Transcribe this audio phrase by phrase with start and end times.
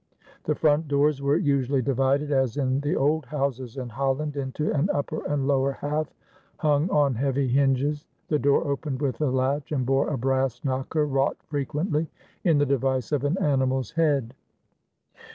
[0.45, 4.89] The front doors were usually divided, as in the old houses in Holland, into an
[4.91, 6.07] upper and lower half
[6.57, 8.07] hung on heavy hinges.
[8.27, 12.09] The door opened with a latch, and bore a brass knocker wrought frequently
[12.43, 14.33] in the device of an animal's head.